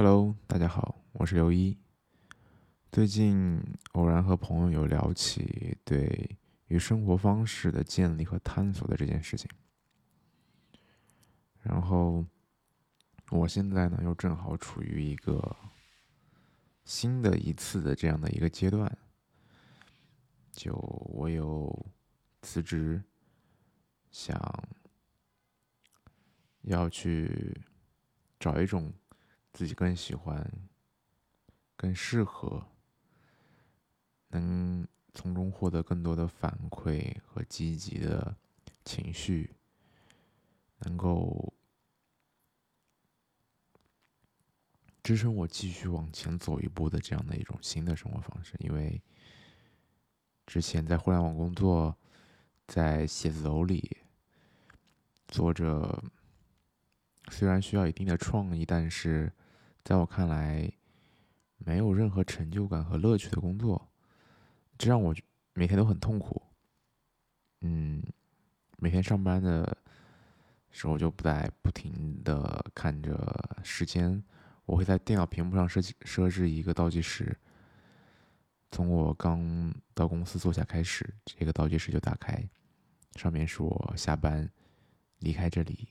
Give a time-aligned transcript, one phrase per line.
[0.00, 1.76] Hello，大家好，我是刘一。
[2.92, 3.60] 最近
[3.94, 9.50] 偶然和朋友有聊起对于生活方式的建立和探索的这件事情，
[11.62, 12.24] 然后
[13.32, 15.56] 我现在呢又正好处于一个
[16.84, 18.96] 新的一次的这样的一个阶段，
[20.52, 20.72] 就
[21.12, 21.86] 我有
[22.42, 23.02] 辞职，
[24.12, 24.40] 想
[26.62, 27.60] 要去
[28.38, 28.92] 找一种。
[29.58, 30.48] 自己更喜欢、
[31.74, 32.64] 更适合，
[34.28, 38.36] 能从中获得更多的反馈和积极的
[38.84, 39.52] 情绪，
[40.78, 41.52] 能够
[45.02, 48.54] 支撑我继续往前走一步的这样的一种新的生活方式。
[48.60, 49.02] 因为
[50.46, 51.98] 之前在互联网工作，
[52.68, 53.96] 在写字楼里
[55.26, 56.00] 做着，
[57.32, 59.32] 虽然需要一定的创意，但是。
[59.88, 60.70] 在我看来，
[61.56, 63.90] 没有任何成就感和乐趣的工作，
[64.76, 65.14] 这让我
[65.54, 66.42] 每天都很痛苦。
[67.62, 68.02] 嗯，
[68.76, 69.74] 每天上班的
[70.68, 74.22] 时候就不在不停的看着时间，
[74.66, 77.34] 我会在电脑屏幕上设设置一个倒计时，
[78.70, 82.46] 从我刚到公司坐下开始，这个倒计时就打开，
[83.14, 84.46] 上面是我下班
[85.20, 85.88] 离开这里。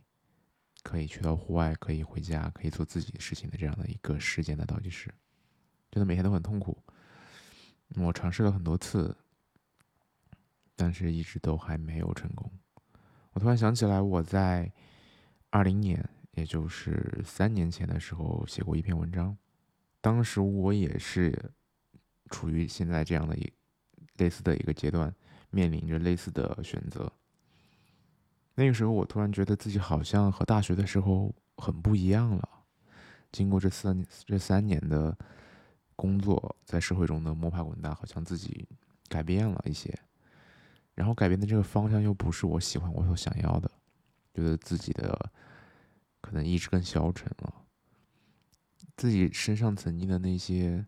[0.87, 5.13] 可以去到户外，可以回家，可以做自己的事情的这样的一个时间的倒计时，
[5.91, 6.81] 真的每天都很痛苦。
[7.95, 9.13] 我尝试了很多次，
[10.77, 12.49] 但是一直都还没有成功。
[13.33, 14.71] 我突然想起来，我在
[15.49, 19.37] 二零年，也就是三年前的时候写过一篇文章，
[19.99, 21.51] 当时我也是
[22.29, 23.51] 处于现在这样的一
[24.19, 25.13] 类似的一个阶段，
[25.49, 27.11] 面临着类似的选择。
[28.59, 32.49] 那个时候，我突然觉得自己好像和大学的时候很不一样了。
[33.31, 35.15] 经过这三这三年的
[35.95, 38.67] 工作，在社会中的摸爬滚打，好像自己
[39.09, 39.95] 改变了一些。
[40.95, 43.69] 然后改变的这个方向又不是我喜欢、我所想要的，
[44.33, 45.31] 觉得自己的
[46.19, 47.53] 可能意志更消沉了，
[48.95, 50.83] 自己身上曾经的那些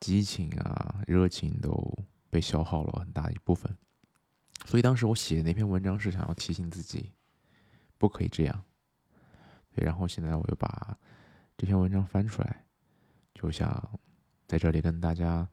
[0.00, 1.96] 激情啊、热情都
[2.28, 3.72] 被消耗了很大一部分。
[4.64, 7.12] 所以当时我写的那篇文章是想要提醒自己，
[7.96, 8.64] 不可以这样。
[9.70, 10.98] 对，然后现在我又把
[11.56, 12.64] 这篇文章翻出来，
[13.34, 13.98] 就想
[14.46, 15.48] 在这里跟大家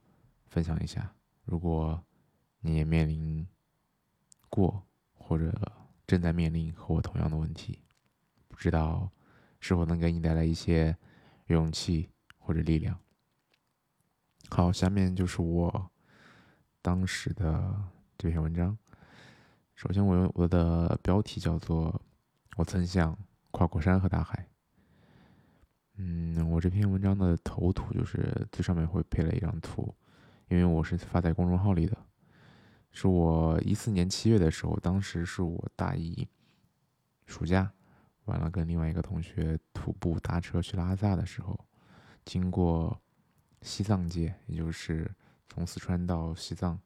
[0.47, 1.13] 分享一下。
[1.43, 2.03] 如果
[2.59, 3.47] 你也面临
[4.49, 4.83] 过
[5.13, 5.53] 或者
[6.07, 7.83] 正在面临和我同样的问题，
[8.47, 9.09] 不知道
[9.59, 10.97] 是否能给你带来一些
[11.47, 12.99] 勇气或者力量。
[14.49, 15.91] 好，下面就是我
[16.81, 17.83] 当时的
[18.17, 18.77] 这篇文章。
[19.75, 22.01] 首先，我用我的标题叫做
[22.55, 23.17] “我曾想
[23.51, 24.47] 跨过山和大海”。
[25.97, 29.93] 嗯，我这篇文章的头图就是最上面会配了一张图，
[30.47, 31.97] 因为我是发在公众号里的，
[32.91, 36.25] 是我一四年七月的时候，当时是我大一
[37.25, 37.69] 暑假，
[38.23, 41.59] 完了跟另外一个同学徒步搭车去拉萨的时候，
[42.23, 42.97] 经过
[43.61, 45.13] 西藏界，也就是
[45.49, 46.79] 从四川到西藏。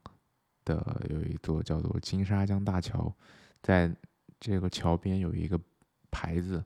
[0.75, 3.11] 的有一座叫做金沙江大桥，
[3.63, 3.91] 在
[4.39, 5.59] 这个桥边有一个
[6.11, 6.63] 牌子，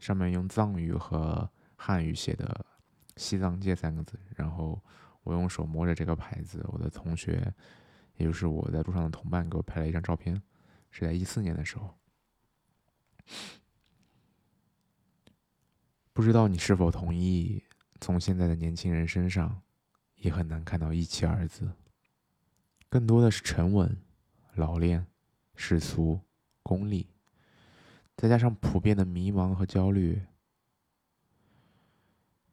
[0.00, 2.66] 上面用藏语和汉语写的
[3.16, 4.18] “西藏界”三个字。
[4.34, 4.82] 然后
[5.22, 7.52] 我用手摸着这个牌子，我的同学，
[8.16, 10.42] 也就是我在路上的同伴，给我拍了一张照片，
[10.90, 11.94] 是在一四年的时候。
[16.12, 17.62] 不知道你是否同意，
[18.00, 19.62] 从现在的年轻人身上，
[20.16, 21.70] 也很难看到“义气”二字。
[22.88, 24.00] 更多的是沉稳、
[24.54, 25.06] 老练、
[25.54, 26.20] 世俗、
[26.62, 27.08] 功利，
[28.16, 30.22] 再加上普遍的迷茫和焦虑，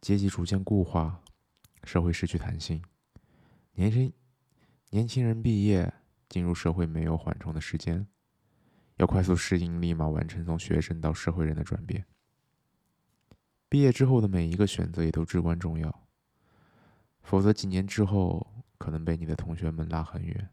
[0.02, 1.22] 阶级逐渐固化，
[1.84, 2.84] 社会失去弹性，
[3.74, 4.12] 年轻
[4.90, 5.94] 年轻人毕业
[6.28, 8.08] 进入社会没有缓冲的时间，
[8.98, 12.06] 要快速适应，立马完成从学生到社会人的转变。
[13.70, 16.08] 毕业之后的每一个选择也都至关重要，
[17.22, 18.53] 否则几年之后。
[18.84, 20.50] 可能被你的同学们拉很远。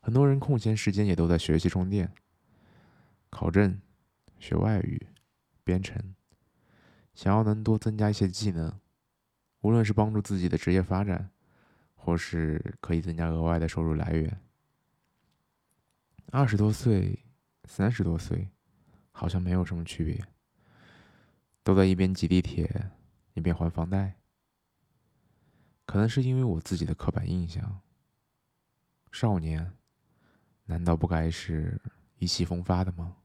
[0.00, 2.12] 很多人空闲时间也都在学习充电，
[3.30, 3.80] 考证、
[4.38, 5.06] 学外语、
[5.64, 6.14] 编程，
[7.14, 8.78] 想要能多增加一些技能，
[9.62, 11.30] 无论是帮助自己的职业发展，
[11.94, 14.38] 或是可以增加额外的收入来源。
[16.30, 17.24] 二十多岁、
[17.64, 18.50] 三十多岁，
[19.10, 20.22] 好像没有什么区别，
[21.62, 22.90] 都在一边挤地铁，
[23.32, 24.17] 一边还房贷。
[25.88, 27.80] 可能是因为我自己的刻板印象，
[29.10, 29.72] 少年
[30.66, 31.80] 难道不该是
[32.18, 33.16] 意气风发的吗？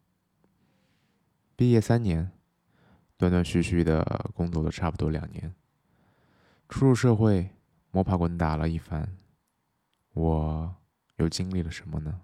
[1.58, 2.32] 毕业三年，
[3.18, 5.54] 断断续续的工作了差不多两年。
[6.70, 7.50] 初入社会，
[7.92, 9.18] 摸爬滚打了一番，
[10.14, 10.74] 我
[11.18, 12.22] 又经历了什么呢？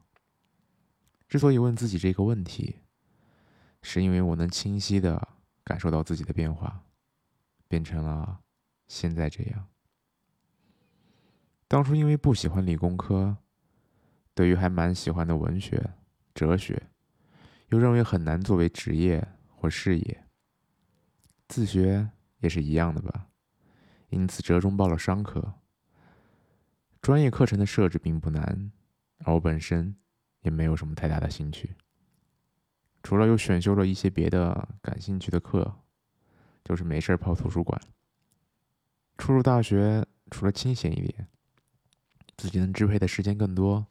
[1.28, 2.80] 之所以问自己这个问题，
[3.82, 5.28] 是因为我能清晰的
[5.66, 6.86] 感受到自己的变化，
[7.68, 8.40] 变成了
[8.88, 9.68] 现在这样。
[11.70, 13.38] 当初因为不喜欢理工科，
[14.34, 15.94] 对于还蛮喜欢的文学、
[16.34, 16.82] 哲学，
[17.68, 19.26] 又认为很难作为职业
[19.56, 20.26] 或事业。
[21.48, 23.28] 自学也是一样的吧，
[24.10, 25.54] 因此折中报了商科。
[27.04, 28.72] 专业课程的设置并不难，
[29.20, 29.96] 而我本身
[30.42, 31.76] 也没有什么太大的兴趣，
[33.04, 35.72] 除了又选修了一些别的感兴趣的课，
[36.64, 37.80] 就是没事泡图书馆。
[39.20, 41.28] 初入大学，除了清闲一点。
[42.40, 43.86] 自己能支配的时间更多，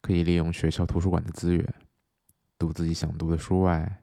[0.00, 1.74] 可以利用学校图书馆的资源，
[2.56, 4.02] 读自己想读的书外，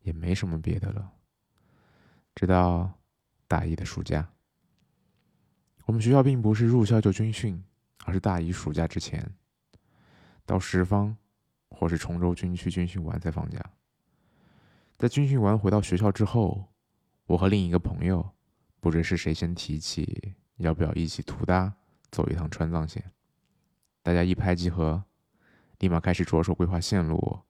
[0.00, 1.12] 也没什么别的了。
[2.34, 2.92] 直到
[3.46, 4.28] 大一的暑假，
[5.84, 7.62] 我们学校并不是入校就军训，
[8.04, 9.24] 而是大一暑假之前，
[10.44, 11.16] 到十方
[11.70, 13.64] 或是崇州军区军训完再放假。
[14.98, 16.66] 在军训完回到学校之后，
[17.26, 18.28] 我和另一个朋友，
[18.80, 21.72] 不知是谁先提起要不要一起涂搭。
[22.10, 23.12] 走一趟川藏线，
[24.02, 25.04] 大家一拍即合，
[25.78, 27.40] 立马开始着手规划线路、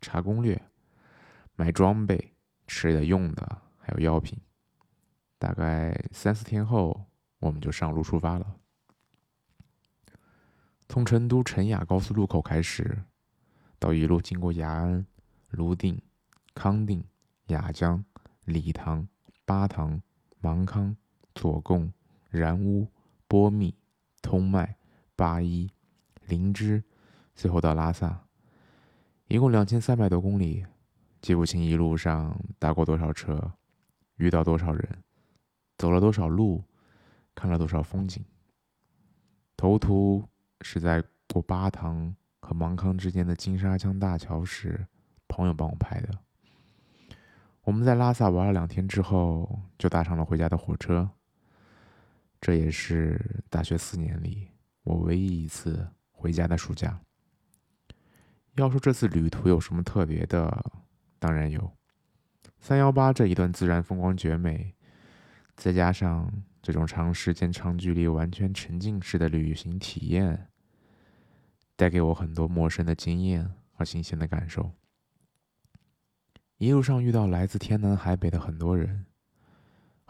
[0.00, 0.60] 查攻略、
[1.54, 2.34] 买装备、
[2.66, 4.38] 吃的、用的，还有药品。
[5.38, 7.06] 大概三四天后，
[7.38, 8.56] 我们就上路出发了。
[10.88, 13.04] 从成都成雅高速路口开始，
[13.78, 15.06] 到一路经过雅安、
[15.50, 16.02] 泸定、
[16.52, 17.02] 康定、
[17.46, 18.04] 雅江、
[18.44, 19.08] 理塘、
[19.46, 20.02] 巴塘、
[20.40, 20.94] 芒康、
[21.34, 21.90] 左贡、
[22.28, 22.86] 然乌、
[23.26, 23.74] 波密。
[24.22, 24.76] 通麦、
[25.16, 25.70] 八一、
[26.26, 26.82] 林芝，
[27.34, 28.26] 最后到拉萨，
[29.28, 30.64] 一共两千三百多公里，
[31.20, 33.52] 记不清一路上搭过多少车，
[34.16, 34.98] 遇到多少人，
[35.78, 36.62] 走了多少路，
[37.34, 38.24] 看了多少风景。
[39.56, 40.24] 头图
[40.62, 41.02] 是在
[41.32, 44.86] 过巴塘和芒康之间的金沙江大桥时，
[45.28, 46.10] 朋友帮我拍的。
[47.62, 51.08] 我们在拉萨玩了两天之后，就搭上了回家的火车。
[52.40, 54.48] 这也是大学四年里
[54.82, 57.00] 我唯一一次回家的暑假。
[58.54, 60.72] 要说这次旅途有什么特别的，
[61.18, 61.70] 当然有。
[62.58, 64.74] 三幺八这一段自然风光绝美，
[65.56, 70.48] 再加上这种长时间、长距离、完全沉浸式的旅行体验，
[71.76, 74.72] 带给我很多陌生的经验和新鲜的感受。
[76.58, 79.06] 一路上遇到来自天南海北的很多人。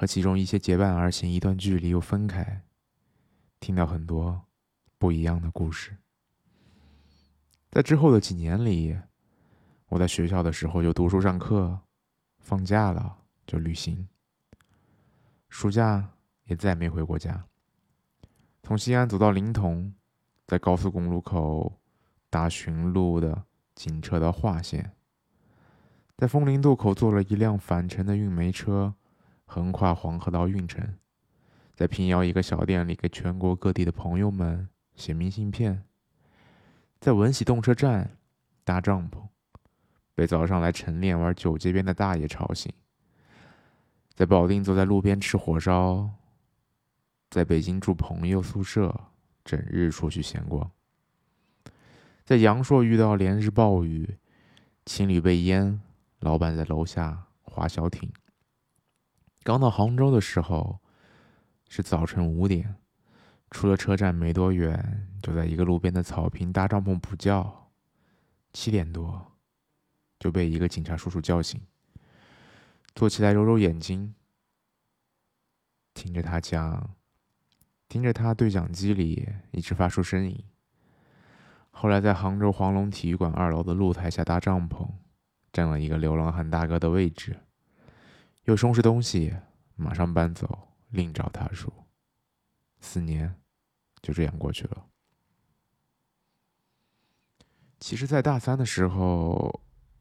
[0.01, 2.63] 和其中一些结伴而行，一段距离又分开，
[3.61, 4.47] 听到很多
[4.97, 5.95] 不一样的故事。
[7.71, 8.99] 在之后的几年里，
[9.89, 11.79] 我在学校的时候就读书上课，
[12.39, 13.15] 放假了
[13.47, 14.09] 就旅行。
[15.51, 16.09] 暑假
[16.45, 17.45] 也再没回过家。
[18.63, 19.93] 从西安走到临潼，
[20.47, 21.79] 在高速公路口
[22.31, 23.45] 搭寻路的
[23.75, 24.93] 警车到华县，
[26.17, 28.95] 在枫林渡口坐了一辆返程的运煤车。
[29.53, 30.95] 横跨黄河到运城，
[31.75, 35.83] 在平遥一个小店里给全国各地的朋友们写明信片，
[37.01, 38.17] 在文喜动车站
[38.63, 39.27] 搭帐篷，
[40.15, 42.73] 被早上来晨练玩九街边的大爷吵醒，
[44.15, 46.09] 在保定坐在路边吃火烧，
[47.29, 48.95] 在北京住朋友宿舍，
[49.45, 50.71] 整日出去闲逛，
[52.25, 54.17] 在阳朔遇到连日暴雨，
[54.87, 55.81] 情侣被淹，
[56.21, 58.09] 老板在楼下划小艇。
[59.43, 60.81] 刚到杭州的时候，
[61.69, 62.77] 是早晨五点，
[63.51, 67.69] 出了车站没多远，就在一个路边的草坪搭帐篷补觉。
[68.53, 69.33] 七点多，
[70.19, 71.61] 就被一个警察叔叔叫醒，
[72.95, 74.15] 坐起来揉揉眼睛，
[75.95, 76.97] 听着他讲，
[77.89, 80.45] 听着他对讲机里一直发出声音。
[81.71, 84.87] 后来在杭州黄龙体育馆二楼的露台下搭帐篷，
[85.51, 87.39] 占了一个流浪汉大哥的位置。
[88.45, 89.37] 又收拾东西，
[89.77, 91.73] 马上搬走，另找他住。
[92.81, 93.35] 四年
[94.01, 94.87] 就这样过去了。
[97.79, 99.61] 其实，在大三的时候，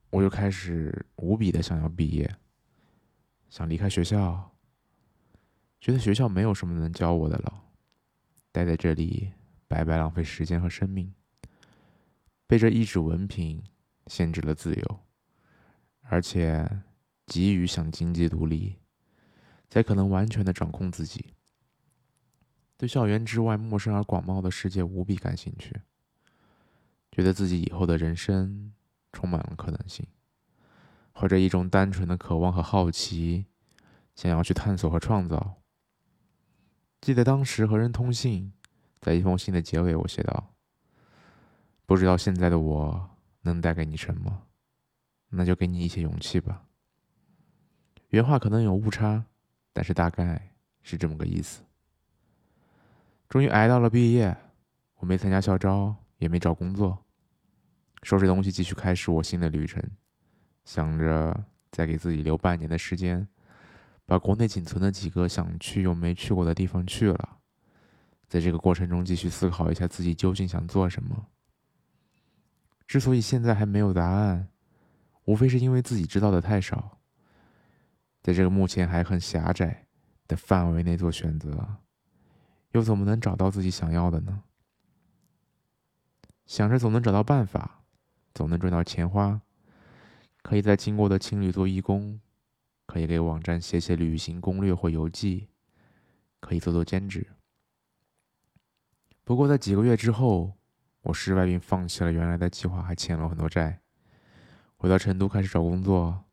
[0.10, 2.34] 我就开始无比的想要毕业，
[3.50, 4.56] 想离开学校，
[5.80, 7.64] 觉得学校没有什么能教我的了，
[8.52, 9.32] 待在这里
[9.68, 11.14] 白白浪费时间和生命，
[12.48, 13.64] 被这一纸文凭
[14.08, 15.00] 限制了自由，
[16.04, 16.68] 而且。
[17.30, 18.76] 急于想经济独立，
[19.70, 21.36] 才可能完全的掌控自己。
[22.76, 25.80] 对校园之外陌生而广袤的世界无比感兴趣，
[27.12, 28.74] 觉得自己以后的人生
[29.14, 30.08] 充满了可能性。
[31.14, 33.46] 怀着一种单纯的渴望和好奇，
[34.16, 35.62] 想要去探索和创造。
[37.02, 38.54] 记得当时和人通信，
[39.02, 40.56] 在一封信的结尾，我写道
[41.86, 43.10] ：“不知道现在的我
[43.42, 44.48] 能带给你什么，
[45.30, 46.64] 那就给你一些勇气吧。”
[48.10, 49.26] 原话可能有误差，
[49.74, 50.52] 但是大概
[50.82, 51.62] 是这么个意思。
[53.28, 54.36] 终于挨到了毕业，
[54.96, 57.06] 我没参加校招，也没找工作，
[58.04, 59.84] 收拾东西继续开始我新的旅程，
[60.66, 63.28] 想着再给自己留半年的时间。
[64.06, 67.38] 把国内仅存的几个想去又没去过的地方去了，
[68.28, 71.28] 在这个过程中继续思考一下自己究竟想做什么。
[72.88, 74.48] 之所以现在还没有答案，
[75.26, 76.99] 无非是因为自己知道的太少，
[78.30, 79.88] 在这个目前还很狭窄
[80.28, 81.78] 的范围内做选择，
[82.74, 84.44] 又怎么能找到自己想要的呢？
[86.46, 87.82] 想着总能找到办法，
[88.36, 89.42] 总能赚到钱花，
[90.44, 92.22] 可以在经过的青旅做义工。
[92.86, 95.50] 可以给网站写写旅行攻略或游记，
[96.40, 97.28] 可以做做兼职。
[99.24, 100.54] 不过在几个月之后，
[101.02, 103.82] 我失败并放弃了原来的计划，还欠了很多债。
[104.78, 106.26] 回到成都开始找工作，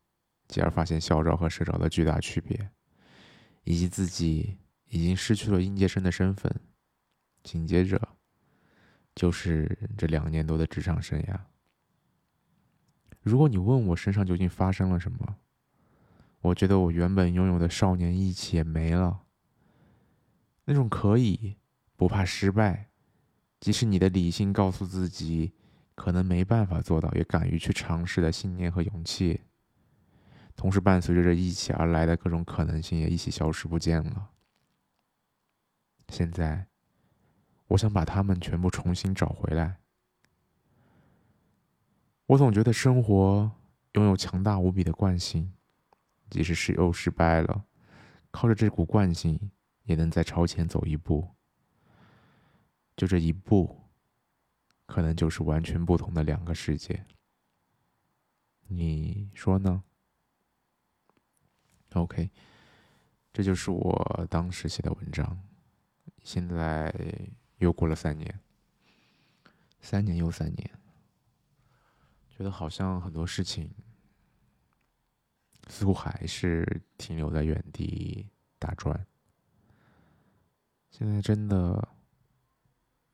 [0.47, 2.69] 继而发现校招和社招的巨大区别，
[3.63, 4.57] 以及自己
[4.89, 6.53] 已经失去了应届生的身份。
[7.43, 8.01] 紧接着，
[9.15, 11.39] 就是这两年多的职场生涯。
[13.21, 15.37] 如果你问我身上究竟发生了什么？
[16.41, 19.21] 我觉得我原本拥有的少年义气也没了，
[20.65, 21.57] 那种可以
[21.95, 22.89] 不怕失败，
[23.59, 25.53] 即使你的理性告诉自己
[25.95, 29.41] 可能没办法做到，也敢于去尝试的信念和勇气，
[30.57, 34.31] 同时伴随着这一起而来的各种可能性也一起消失不见了。
[36.09, 36.67] 现在，
[37.67, 39.77] 我想把他们全部重新找回来。
[42.25, 43.51] 我总觉得生活
[43.93, 45.53] 拥有强大无比的惯性。
[46.29, 47.63] 即使是又失败了，
[48.31, 49.49] 靠着这股惯性，
[49.83, 51.25] 也能再朝前走一步。
[52.97, 53.83] 就这一步，
[54.85, 57.05] 可能就是完全不同的两个世界。
[58.67, 59.83] 你说呢
[61.93, 62.29] ？OK，
[63.33, 65.41] 这就是我当时写的文章。
[66.23, 66.93] 现在
[67.57, 68.39] 又过了三年，
[69.79, 70.71] 三年又三年，
[72.37, 73.69] 觉得好像很多事情。
[75.69, 79.05] 似乎还是停留在原地打转。
[80.89, 81.85] 现在真的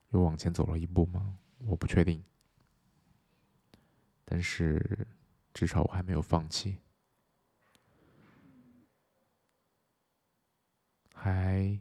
[0.10, 1.36] 又往前走了一步吗？
[1.66, 2.24] 我不确定。
[4.24, 5.08] 但是
[5.52, 6.78] 至少我还没有放弃，
[11.24, 11.80] 还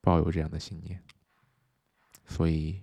[0.00, 1.00] 抱有这样的信念。
[2.26, 2.82] 所以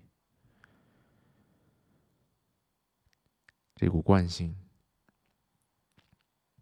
[3.75, 4.57] 这股惯性。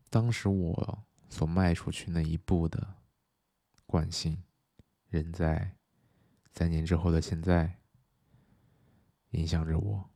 [0.10, 2.96] 当时我所迈出去那一步的
[3.86, 4.44] 惯性，
[5.08, 5.78] 仍在
[6.52, 7.80] 三年之后的现在
[9.30, 10.10] 影响着我，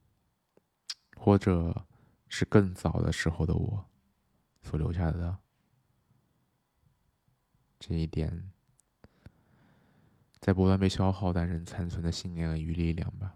[1.15, 1.85] 或者
[2.27, 3.85] 是更早的时候的我
[4.63, 5.37] 所留下的
[7.79, 8.51] 这一点，
[10.45, 13.35] 在不断被消耗但仍残存的信念与力量吧。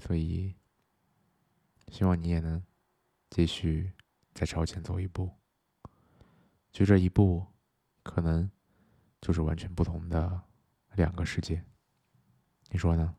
[0.00, 0.56] 所以，
[1.92, 2.60] 希望你也能
[3.30, 3.92] 继续
[4.34, 5.30] 再朝前走一步。
[6.72, 7.46] 就这一步，
[8.02, 8.50] 可能
[9.20, 10.42] 就是完全不同的
[10.96, 11.64] 两个世界，
[12.70, 13.14] 你说呢？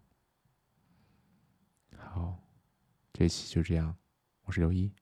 [1.96, 2.38] 好，
[3.13, 3.98] 这期就这样，
[4.41, 4.94] 我是刘一，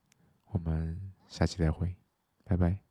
[0.52, 1.96] 我们下期再会，
[2.44, 2.87] 拜拜。